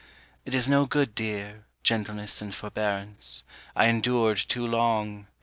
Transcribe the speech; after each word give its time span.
It 0.45 0.55
is 0.55 0.67
no 0.67 0.87
good, 0.87 1.13
dear, 1.13 1.65
gentleness 1.83 2.41
and 2.41 2.55
forbearance, 2.55 3.43
I 3.75 3.85
endured 3.85 4.37
too 4.39 4.65
long. 4.65 5.27